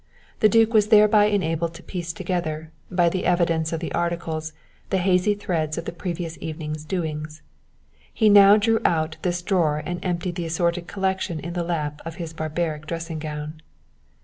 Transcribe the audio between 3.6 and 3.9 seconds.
of